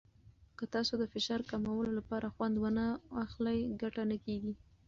که 0.57 0.65
تاسو 0.73 0.93
د 0.97 1.03
فشار 1.13 1.41
کمولو 1.51 1.91
لپاره 1.99 2.27
خوند 2.35 2.55
ونه 2.57 2.85
واخلئ، 3.15 3.59
ګټه 3.81 4.03
نه 4.11 4.17
کېږي. 4.25 4.53